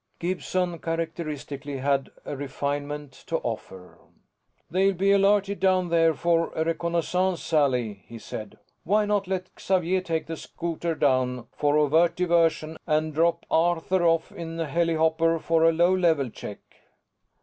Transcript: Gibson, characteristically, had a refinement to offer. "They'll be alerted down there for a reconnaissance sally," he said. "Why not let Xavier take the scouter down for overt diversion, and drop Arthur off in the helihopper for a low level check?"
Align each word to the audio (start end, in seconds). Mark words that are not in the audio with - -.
Gibson, 0.17 0.79
characteristically, 0.79 1.77
had 1.77 2.09
a 2.25 2.35
refinement 2.35 3.11
to 3.27 3.37
offer. 3.37 3.99
"They'll 4.71 4.95
be 4.95 5.11
alerted 5.11 5.59
down 5.59 5.89
there 5.89 6.15
for 6.15 6.51
a 6.55 6.63
reconnaissance 6.63 7.43
sally," 7.43 8.03
he 8.07 8.17
said. 8.17 8.57
"Why 8.83 9.05
not 9.05 9.27
let 9.27 9.51
Xavier 9.61 10.01
take 10.01 10.25
the 10.25 10.37
scouter 10.37 10.95
down 10.95 11.45
for 11.51 11.77
overt 11.77 12.15
diversion, 12.15 12.77
and 12.87 13.13
drop 13.13 13.45
Arthur 13.51 14.03
off 14.03 14.31
in 14.31 14.57
the 14.57 14.65
helihopper 14.65 15.37
for 15.39 15.65
a 15.65 15.71
low 15.71 15.95
level 15.95 16.31
check?" 16.31 16.57